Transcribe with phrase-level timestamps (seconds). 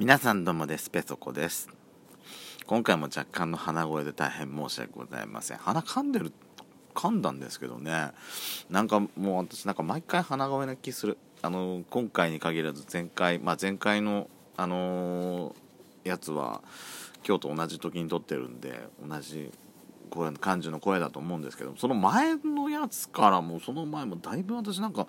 [0.00, 0.88] 皆さんどうもです。
[0.88, 1.68] ペソコです。
[2.64, 5.58] 今回も若干の鼻声で大変申し訳ございません。
[5.58, 6.32] 鼻噛んでる
[6.94, 8.12] 噛んだんですけどね。
[8.70, 11.18] なんかもう私なんか毎回鼻声な気する。
[11.42, 16.62] あの今回に限らず前回まあ前回のあのー、やつは
[17.28, 19.50] 今日と同じ時に撮ってるんで同じ
[20.08, 25.06] 声感じの声だと思うんですけどその前のやつからもその前もだいぶ私なんか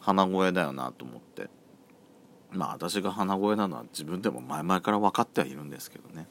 [0.00, 1.48] 鼻声だよなと思って。
[2.54, 6.26] まあ私が鼻声なのは自分でも前々から分かってはいるんですけどね。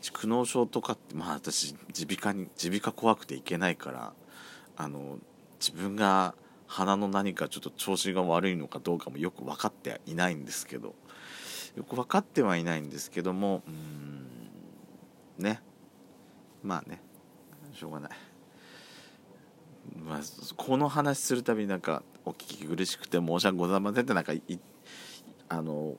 [0.00, 4.12] 蓄膿症とかってまあ私耳鼻科に耳鼻科怖くていけないから
[4.76, 5.18] あの
[5.58, 6.34] 自分が
[6.66, 10.94] 鼻の何かちょっと調子が悪いのかどうかもよく分かってはいないんですけど
[11.76, 14.28] よく分かってはいないんですけどもうん
[15.38, 15.60] ね。
[16.62, 17.00] まあね。
[17.72, 18.10] しょうがない。
[20.04, 20.20] まあ、
[20.56, 24.32] この話するたびになんかお聞き苦しくて申し訳ございませんってなんか
[25.48, 25.96] あの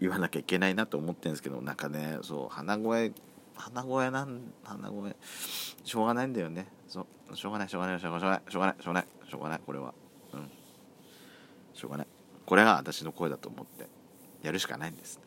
[0.00, 3.12] 言わなきゃいけないなと思ってるんですけどなんかねそう鼻声
[3.56, 5.16] 鼻声なん鼻声
[5.84, 6.66] しょうがないんだよね。
[6.88, 9.94] そうしょうがないしょうがないしょうがないしょうがないしょうがないしょうがないこれは。
[10.32, 10.50] うん。
[11.72, 12.06] しょうがない。
[12.44, 13.86] これが私の声だと思って
[14.42, 15.20] やるしかないんです。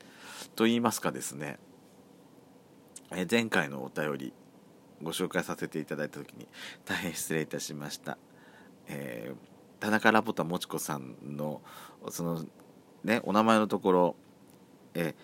[0.55, 1.59] と言いますかですね
[3.11, 4.33] え前回のお便り
[5.01, 6.47] ご紹介させていただいた時に
[6.85, 8.17] 大変失礼いたしました、
[8.87, 11.61] えー、田中ラボタもちこさんの
[12.09, 12.45] その
[13.07, 14.15] ねお名前のところ
[14.93, 15.15] え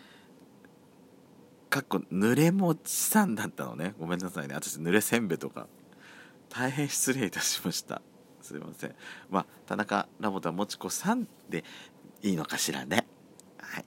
[1.69, 3.95] かっこ濡れもちさんだったのね。
[3.99, 4.53] ごめんなさいね。
[4.53, 5.67] 私濡れせんべとか
[6.47, 8.03] 大変失礼いたしました。
[8.41, 8.95] すいません。
[9.31, 11.63] まあ田中ラボタもちこさんで
[12.21, 13.07] いいのかしらね。
[13.57, 13.85] はい。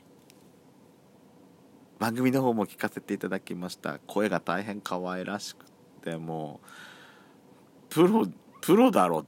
[2.00, 4.00] 番組の方も聞かせていただきました。
[4.00, 5.64] 声が大変可愛らしく
[6.02, 6.66] てもう
[7.88, 8.26] プロ
[8.62, 9.24] プロだろっ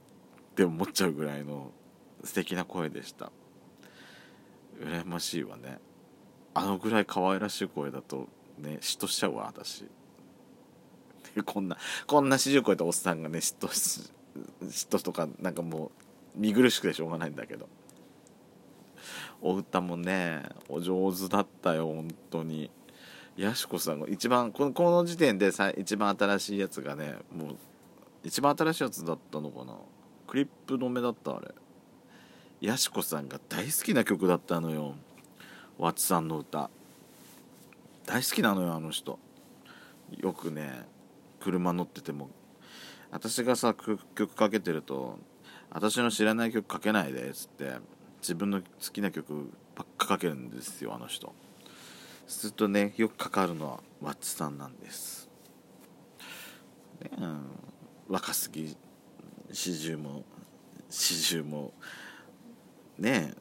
[0.55, 1.71] て思っちゃうぐらいの
[2.25, 3.31] 素敵な声でした。
[4.79, 5.79] 羨ましいわね。
[6.53, 8.27] あのぐらい可愛らしい声だと
[8.57, 9.85] ね嫉妬しちゃうわ私。
[11.45, 11.77] こんな
[12.07, 15.91] こんな40超えたおっさんがね嫉妬嫉妬とかなんかも
[16.35, 17.67] う見苦しくてしょうがないんだけど。
[19.41, 22.71] お歌もねお上手だったよ本当に。
[23.37, 27.55] やしこさんが一番このこの時点でさ一番新しいやつがねもう
[28.21, 29.75] 一番新しいやつだったのかな。
[30.27, 31.53] クリップ止めだったあれ。
[32.61, 34.95] やしこさんが大好きな曲だったのよ。
[35.77, 36.69] わちさんの歌。
[38.05, 39.17] 大好きなのよあの人。
[40.17, 40.85] よくね
[41.39, 42.29] 車乗ってても。
[43.11, 45.17] 私がさ曲かけてると
[45.71, 47.77] 「私の知らない曲かけないで」っつって
[48.21, 51.33] 自分の好きな曲ばっかかけるんですよあの人。
[52.27, 55.27] するとねよくかかるのはワッチさんなんです、
[57.01, 57.09] ね、
[58.07, 58.77] 若すぎ
[59.51, 60.23] 四十も
[60.89, 61.73] 四十も
[62.99, 63.33] ね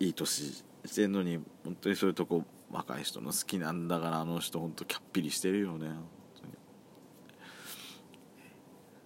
[0.00, 5.90] いい年してんのに本当にそういうとこ若い人の好きなんだからあの人本当キャッピリしてるよね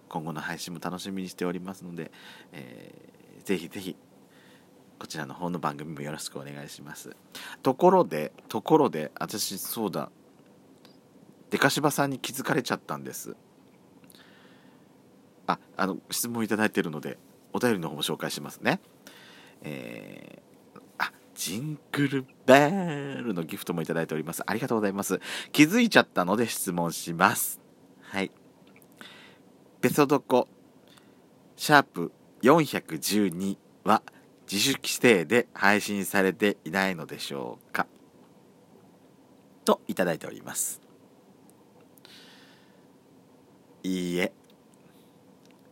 [0.09, 2.11] 今後の配信も楽しみにしておりますので、
[2.51, 3.95] えー、ぜひぜひ
[4.99, 7.15] こちらの方の番組もよろしくお願いします。
[7.61, 10.09] ところでところで私そうだ
[11.51, 13.35] デカシバさんに気づかれちゃったんです。
[15.45, 17.17] ああの質問いただいてるので
[17.53, 18.79] お便りの方も紹介しますね。
[19.63, 24.43] えー、あジングルベールのギフトもいただいております。
[24.45, 25.19] ありがとうございます。
[25.51, 27.59] 気づいちゃったので質問します。
[28.01, 28.31] はい。
[29.81, 30.47] ペソドコ
[31.55, 34.03] シャープ412は
[34.49, 37.85] 「自主規制で配信されていないのでしょうか。
[39.65, 40.81] といただいております。
[43.83, 44.31] いいえ。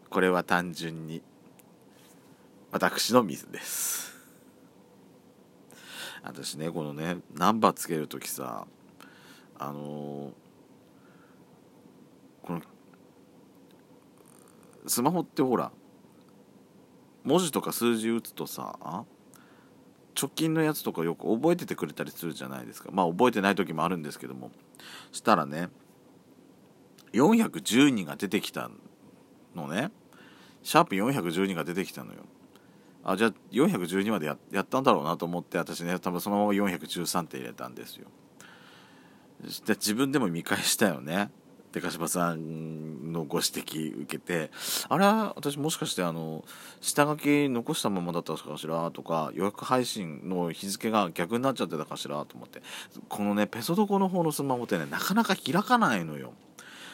[0.09, 1.23] これは単純に
[2.75, 4.13] 私のミスです
[6.22, 8.68] 私ねこのねナンバーつける時さ
[9.58, 12.62] あのー、この
[14.88, 15.72] スマホってほら
[17.24, 18.75] 文字とか数字打つとさ
[20.22, 22.90] 直近のやつとかよく覚えててくれたりするじゃないですか。
[22.91, 24.52] まあ覚えてない時もあるんですけども。
[25.14, 25.70] したらね
[27.14, 28.70] 412が出てきた
[29.55, 29.91] のね。
[30.61, 32.20] シャープ412が出てきたのよ。
[33.05, 38.07] あじゃあ412までややったんだろうなと思って私ね多分そのまま413って入れたんですよ。
[39.66, 41.29] で自分でも見返したよね。
[41.72, 44.49] でかしばさんのご指摘受けて。
[44.90, 46.43] あれは私もしかしてあの
[46.81, 52.63] 下書き残したままだったかしらとか予約配信の日付が逆になっちゃってたかしらと思って。
[53.08, 56.34] このねペソドコの方のスマホってねなかなか開かないのよ。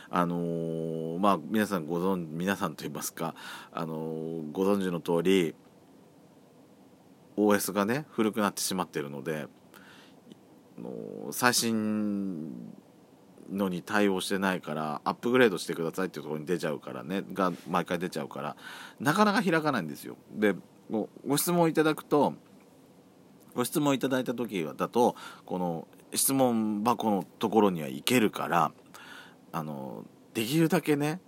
[0.09, 3.33] あのー、まあ皆さんご存皆さんと言いますか、
[3.71, 5.55] あのー、ご存知の通り
[7.37, 9.47] OS がね古くなってしまってるので
[11.31, 12.73] 最新
[13.51, 18.55] のに対応してないからアップグレードしてくださいっていうところに出ちゃうからねが毎回出ちゃうから
[18.99, 20.15] なかなか開かないんですよ。
[20.33, 20.55] で
[20.89, 22.33] ごご質問いただくと
[23.53, 28.71] ご質問いただいた時だとこの質問箱のところには行けるから
[29.51, 31.19] あのできるだけね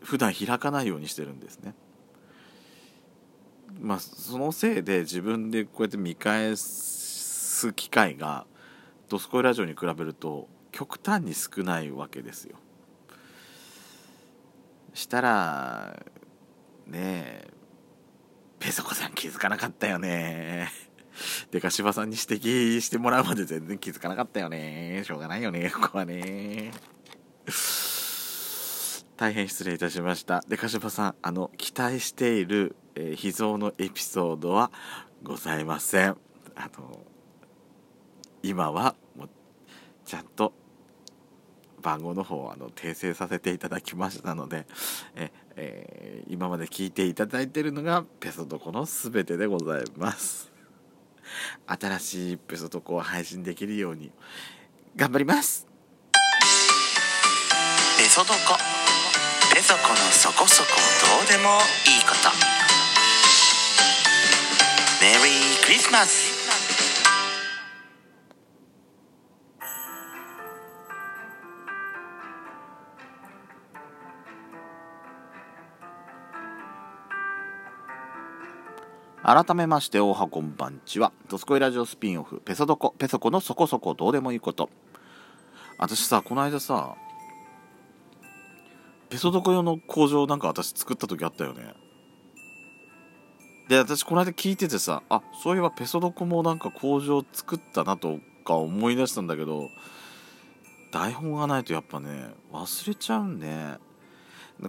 [0.00, 1.74] 普段開かないようにしてるんですね。
[3.80, 8.46] まあそのせいで自分でこうやって見返す機会が
[9.08, 12.56] 「ドスコイラジオ」に比べると極端に少ないわけですよ。
[14.92, 16.02] したら
[16.86, 17.48] ねえ
[18.58, 20.70] ペソコさん気づかなかったよね。
[21.50, 25.02] でかしばさんに指摘してもらうまで全然気づかなかったよね。
[25.04, 26.72] しょうがないよねここはね。
[29.16, 30.42] 大変失礼いたしました。
[30.48, 34.70] でかしばさんあの期待している、えー、秘蔵のエピソードは
[35.22, 36.16] ございません
[36.54, 37.00] あの
[38.42, 39.28] 今はもう
[40.04, 40.52] ちゃんと
[41.84, 44.66] 番号の方をあの訂正させていただきましたので
[45.14, 50.50] え、えー、今まで聞いていただいてるのがペソドコの全てでございます。
[51.66, 54.10] 新しいペソドコを配信できるように
[54.96, 55.66] 頑張ります。
[57.98, 58.58] ペソドコ。
[59.54, 60.68] ペソコのそこそこ
[61.18, 62.14] どうでもいいこ
[62.68, 62.73] と。
[65.04, 65.18] メリー
[65.66, 66.48] クリスマス
[79.22, 81.12] 改めましておはこんばんちは。
[81.28, 84.70] ドスコイラジオスピンオフペソドコペソコのそこそこどうでもいいこと。
[85.76, 86.94] 私さこの間さ
[89.10, 91.83] ペソドコ用の工場なんか私作った時あったよね。
[93.68, 99.70] で私この間聞いててさあそういえばペソドコもなんか工場作ったなとか思い出したんだけど
[100.92, 103.78] 台本がないとやっぱね忘れちゃうんね。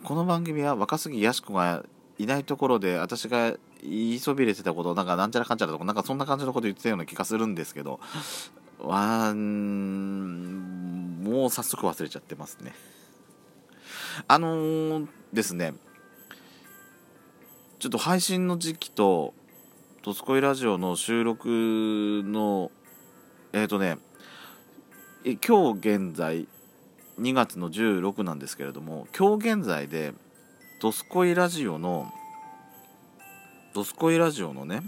[0.04, 1.84] この番組は若杉やしこが
[2.18, 3.54] いないところで私が
[3.84, 8.00] 言いそびれてたことなんかなんちゃらかんちゃらとかなんかそんな感じのこと言ってたような気がするんですけど
[8.80, 12.74] わんもう早速忘れちゃってますね。
[14.28, 15.76] あのー、ですね
[17.77, 19.33] ちょっと配信の時期と
[20.01, 22.72] 「とつこいラジオ」の収録の
[23.51, 23.98] えっ、ー、とね
[25.45, 26.48] 今日現在
[27.19, 30.13] 2月の16なんですけれども今日現在で
[30.81, 32.12] 「ドスコイラジオ」の
[33.75, 34.81] 「ドスコイラジオのね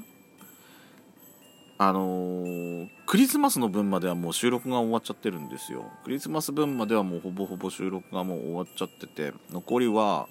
[1.77, 5.85] あのー、クリスマスの分まではもう収録が終わっちゃってるんですよ。
[6.03, 10.27] クリスマス分まではもうほぼほぼ収録がもう終わっちゃってて残りは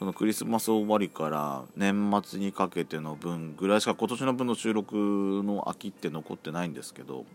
[0.00, 4.96] そのクリスマス終わりから年末にかけての分ぐらいしか今年の分の収録
[5.44, 7.26] の空きって残ってないんですけど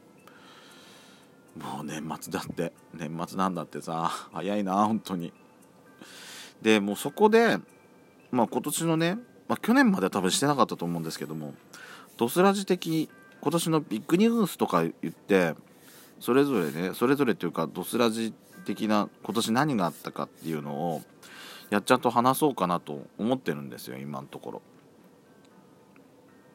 [1.56, 5.31] もう年末だって年末なんだってさ早いな本当に。
[6.63, 7.59] でもうそこで
[8.31, 11.53] まあ今年のねまあ、去年までは多分してなかったと思うんですけども
[12.17, 15.53] ドスラジ的今年のビッグニュースとか言って
[16.19, 18.33] それぞれねそれぞれっていうかドスラジ
[18.65, 21.03] 的な今年何があったかっていうのを
[21.69, 24.62] やっちゃんと話そうかなと思ってるんですよ今のところ。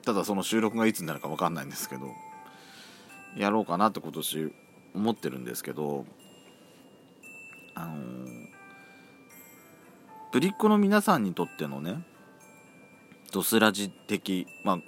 [0.03, 2.11] ただその収録がいつになるか分かんないんですけど
[3.37, 4.53] やろうかなって今年
[4.95, 6.05] 思ってるんですけど
[7.75, 8.27] あのー、
[10.33, 12.03] ぶりっ子の皆さんにとってのね
[13.33, 14.79] ドスラジ的、まあ、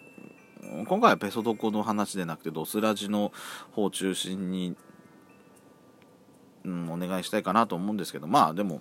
[0.89, 3.33] 今回はペソドコの話でなくてドスラジの
[3.73, 4.75] 方を中心に、
[6.65, 8.81] うん、お願いしたいかなと思うんですけどまあでも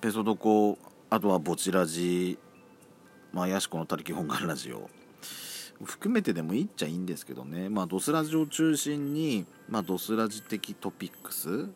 [0.00, 0.78] ペソドコ
[1.10, 2.38] あとはボチラジ
[3.32, 4.88] まあヤシコの他力本願ラジオ。
[5.84, 7.68] 含めてでもいいっちゃいいんですけどね。
[7.68, 11.68] まあドスラジを中心に、まあ、ドスラジ的トピックス。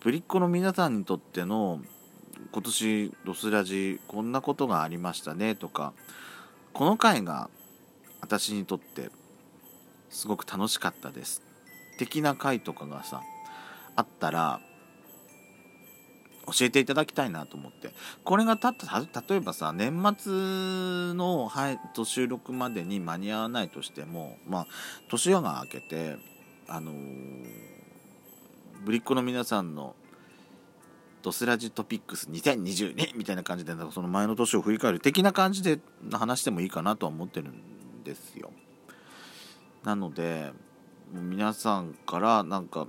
[0.00, 1.80] プリッコの皆さんにとっての
[2.52, 5.94] 今年ロスラジこんなことがありましたねとか
[6.72, 7.48] この回が
[8.20, 9.10] 私にとって
[10.10, 11.42] すごく楽しかったです。
[11.98, 13.22] 的な回とかがさ
[13.96, 14.60] あったら
[16.52, 17.92] 教えていただきたいなと思って。
[18.24, 20.32] これがたった例えばさ年末
[21.14, 24.66] の、はい、と収録までに間に合わないとしてもまあ
[25.08, 26.16] 年が明けて
[26.68, 27.46] あのー、
[28.84, 29.94] ぶりっ子の皆さんの
[31.22, 35.80] ドスラジトピックス2022みたいな感じでその前の年を振り返る的な感じで
[36.12, 38.50] 話してもいいかなとは思ってるんですよ。
[39.84, 40.52] なので
[41.12, 42.86] 皆さんからなんか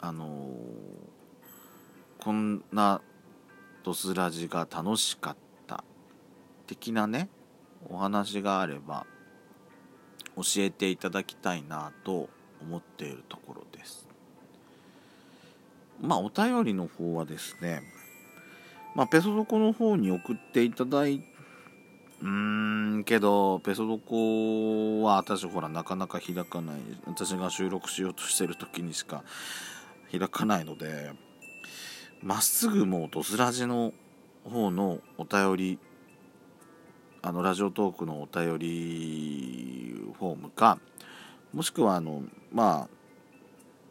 [0.00, 1.23] あのー、
[2.24, 3.02] こんな
[3.82, 5.84] ドスラジが楽しかった
[6.66, 7.28] 的なね
[7.90, 9.04] お話があれば
[10.36, 12.30] 教えていただきたいなと
[12.62, 14.08] 思っているところです。
[16.00, 17.82] まあお便りの方はですね
[18.94, 21.22] まあペソドコの方に送っていただい
[22.22, 22.26] うー
[23.00, 26.76] んけどペソドコは私ほらなかなか開かない。
[27.04, 29.24] 私が収録しようとしてる時にしか
[30.10, 31.12] 開かないので
[32.24, 33.92] まっすぐもうドスラジの
[34.44, 35.78] 方のお便り
[37.20, 40.78] あのラジオトークのお便りフォームか
[41.52, 42.88] もしくはあのまあ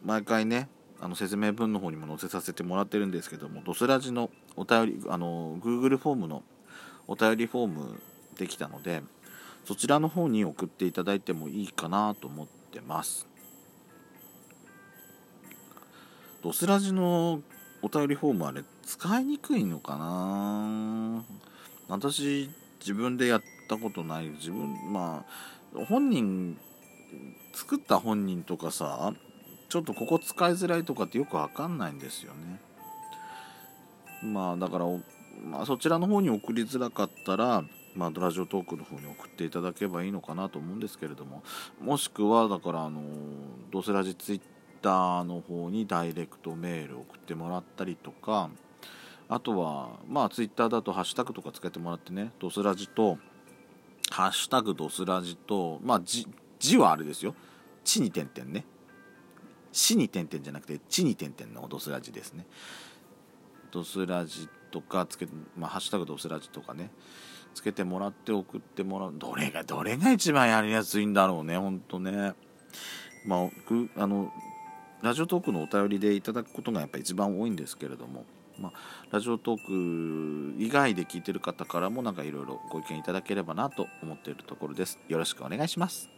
[0.04, 0.68] 毎回ね
[1.00, 6.42] あの説明文の方にも載せさせてもらってるんですけどもドスラジのお便りあの Google フォームの
[7.08, 8.02] お便りフォーム
[8.40, 9.04] できたので
[9.64, 13.28] そちらの方に送っていただいてもいいかなと思ってます。
[16.42, 17.42] ドスラジの
[17.84, 21.24] お便りフォームあれ使いにくいのかな。
[21.90, 22.50] 私
[22.80, 24.30] 自分でやったことない。
[24.30, 25.26] 自分ま
[25.76, 26.58] あ本人
[27.54, 29.14] 作った本人とかさ
[29.68, 32.62] ちょっとここ使いづらいとかってよくわかんないんですよね。
[34.24, 34.86] まあだから、
[35.44, 41.44] まあ、そちらの方に送りづらかったらまあ、ラジオトークの方に送っていただければいいのかなと思うんですけれども。
[41.80, 43.02] もしくはだからあの
[43.72, 44.42] ドスラジツイッ
[44.84, 48.50] ターの方にダイレクトメール送ってもらったりとか
[49.30, 53.18] あとはまあツイッターだとハッシュタグとかつけてもらってねドスラジと
[54.12, 57.34] ハッシュタグドスラジとまあ字はあれですよ。
[57.84, 58.66] 地に点々ね。
[59.72, 62.46] 死に点々じゃなくて地に点々のドスラジですね。
[63.72, 66.92] ドスラジとかつけてまあハッシュタグドスラジとかね。
[67.56, 69.14] つけてもらって送ってもらう。
[69.18, 72.34] どれがどれが一番やりやすいんだろうねほんとね。
[73.26, 73.50] まあ
[73.98, 74.32] あの
[75.04, 78.24] ラジオトークのお便りでいただくことがやっぱ一番多いんですけれども、
[78.58, 78.72] まあ、
[79.12, 85.00] ラジオトーク以外で聞いてる方からもなんかいろいろご意見いただければなと思っているところです。
[85.10, 86.13] よろしくお願いします。